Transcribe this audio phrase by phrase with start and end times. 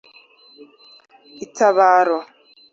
[1.45, 2.17] itabaro